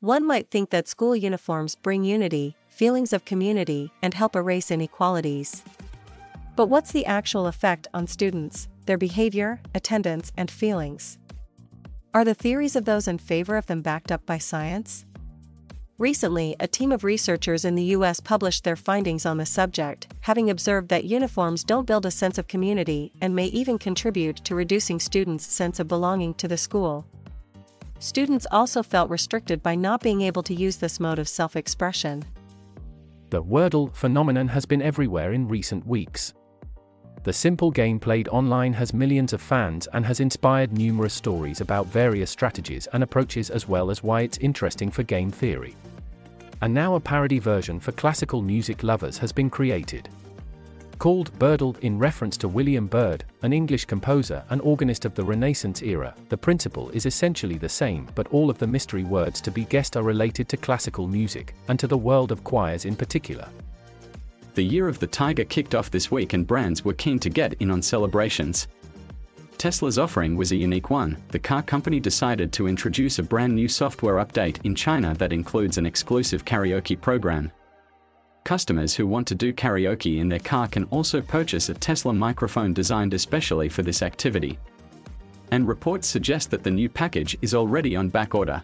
One 0.00 0.24
might 0.24 0.48
think 0.48 0.70
that 0.70 0.86
school 0.86 1.16
uniforms 1.16 1.74
bring 1.74 2.04
unity, 2.04 2.56
feelings 2.68 3.12
of 3.12 3.24
community, 3.24 3.90
and 4.00 4.14
help 4.14 4.36
erase 4.36 4.70
inequalities. 4.70 5.64
But 6.54 6.68
what's 6.68 6.92
the 6.92 7.04
actual 7.04 7.48
effect 7.48 7.88
on 7.92 8.06
students, 8.06 8.68
their 8.86 8.96
behavior, 8.96 9.60
attendance, 9.74 10.30
and 10.36 10.48
feelings? 10.48 11.18
Are 12.14 12.24
the 12.24 12.32
theories 12.32 12.76
of 12.76 12.84
those 12.84 13.08
in 13.08 13.18
favor 13.18 13.56
of 13.56 13.66
them 13.66 13.82
backed 13.82 14.12
up 14.12 14.24
by 14.24 14.38
science? 14.38 15.04
Recently, 15.98 16.54
a 16.60 16.68
team 16.68 16.92
of 16.92 17.02
researchers 17.02 17.64
in 17.64 17.74
the 17.74 17.90
US 17.96 18.20
published 18.20 18.62
their 18.62 18.76
findings 18.76 19.26
on 19.26 19.38
the 19.38 19.44
subject, 19.44 20.06
having 20.20 20.48
observed 20.48 20.90
that 20.90 21.06
uniforms 21.06 21.64
don't 21.64 21.88
build 21.88 22.06
a 22.06 22.12
sense 22.12 22.38
of 22.38 22.46
community 22.46 23.10
and 23.20 23.34
may 23.34 23.46
even 23.46 23.78
contribute 23.78 24.36
to 24.44 24.54
reducing 24.54 25.00
students' 25.00 25.44
sense 25.44 25.80
of 25.80 25.88
belonging 25.88 26.34
to 26.34 26.46
the 26.46 26.56
school. 26.56 27.04
Students 28.00 28.46
also 28.52 28.82
felt 28.82 29.10
restricted 29.10 29.62
by 29.62 29.74
not 29.74 30.02
being 30.02 30.20
able 30.22 30.42
to 30.44 30.54
use 30.54 30.76
this 30.76 31.00
mode 31.00 31.18
of 31.18 31.28
self 31.28 31.56
expression. 31.56 32.24
The 33.30 33.42
Wordle 33.42 33.92
phenomenon 33.94 34.48
has 34.48 34.64
been 34.64 34.80
everywhere 34.80 35.32
in 35.32 35.48
recent 35.48 35.86
weeks. 35.86 36.32
The 37.24 37.32
simple 37.32 37.70
game 37.72 37.98
played 37.98 38.28
online 38.28 38.72
has 38.74 38.94
millions 38.94 39.32
of 39.32 39.42
fans 39.42 39.88
and 39.92 40.06
has 40.06 40.20
inspired 40.20 40.72
numerous 40.72 41.12
stories 41.12 41.60
about 41.60 41.86
various 41.86 42.30
strategies 42.30 42.86
and 42.92 43.02
approaches 43.02 43.50
as 43.50 43.68
well 43.68 43.90
as 43.90 44.02
why 44.02 44.22
it's 44.22 44.38
interesting 44.38 44.90
for 44.90 45.02
game 45.02 45.30
theory. 45.30 45.74
And 46.62 46.72
now 46.72 46.94
a 46.94 47.00
parody 47.00 47.40
version 47.40 47.80
for 47.80 47.92
classical 47.92 48.40
music 48.40 48.82
lovers 48.82 49.18
has 49.18 49.32
been 49.32 49.50
created. 49.50 50.08
Called 50.98 51.30
Byrdle 51.38 51.78
in 51.78 51.96
reference 51.96 52.36
to 52.38 52.48
William 52.48 52.88
Byrd, 52.88 53.24
an 53.42 53.52
English 53.52 53.84
composer 53.84 54.42
and 54.50 54.60
organist 54.62 55.04
of 55.04 55.14
the 55.14 55.22
Renaissance 55.22 55.80
era, 55.80 56.12
the 56.28 56.36
principle 56.36 56.90
is 56.90 57.06
essentially 57.06 57.56
the 57.56 57.68
same 57.68 58.08
but 58.16 58.26
all 58.32 58.50
of 58.50 58.58
the 58.58 58.66
mystery 58.66 59.04
words 59.04 59.40
to 59.42 59.52
be 59.52 59.64
guessed 59.66 59.96
are 59.96 60.02
related 60.02 60.48
to 60.48 60.56
classical 60.56 61.06
music, 61.06 61.54
and 61.68 61.78
to 61.78 61.86
the 61.86 61.96
world 61.96 62.32
of 62.32 62.42
choirs 62.42 62.84
in 62.84 62.96
particular. 62.96 63.48
The 64.56 64.64
Year 64.64 64.88
of 64.88 64.98
the 64.98 65.06
Tiger 65.06 65.44
kicked 65.44 65.76
off 65.76 65.88
this 65.88 66.10
week 66.10 66.32
and 66.32 66.44
brands 66.44 66.84
were 66.84 66.94
keen 66.94 67.20
to 67.20 67.30
get 67.30 67.52
in 67.60 67.70
on 67.70 67.80
celebrations. 67.80 68.66
Tesla's 69.56 70.00
offering 70.00 70.36
was 70.36 70.50
a 70.50 70.56
unique 70.56 70.90
one. 70.90 71.16
The 71.28 71.38
car 71.38 71.62
company 71.62 72.00
decided 72.00 72.52
to 72.54 72.66
introduce 72.66 73.20
a 73.20 73.22
brand 73.22 73.54
new 73.54 73.68
software 73.68 74.16
update 74.16 74.64
in 74.64 74.74
China 74.74 75.14
that 75.14 75.32
includes 75.32 75.78
an 75.78 75.86
exclusive 75.86 76.44
karaoke 76.44 77.00
program. 77.00 77.52
Customers 78.48 78.94
who 78.94 79.06
want 79.06 79.28
to 79.28 79.34
do 79.34 79.52
karaoke 79.52 80.20
in 80.20 80.30
their 80.30 80.38
car 80.38 80.66
can 80.66 80.84
also 80.84 81.20
purchase 81.20 81.68
a 81.68 81.74
Tesla 81.74 82.14
microphone 82.14 82.72
designed 82.72 83.12
especially 83.12 83.68
for 83.68 83.82
this 83.82 84.00
activity. 84.00 84.58
And 85.50 85.68
reports 85.68 86.08
suggest 86.08 86.50
that 86.52 86.62
the 86.62 86.70
new 86.70 86.88
package 86.88 87.36
is 87.42 87.54
already 87.54 87.94
on 87.94 88.08
back 88.08 88.34
order. 88.34 88.62